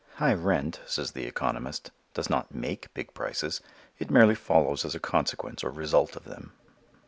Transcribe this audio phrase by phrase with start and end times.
[0.15, 3.61] High rent, says the economist, does not make big prices:
[3.99, 6.53] it merely follows as a consequence or result of them.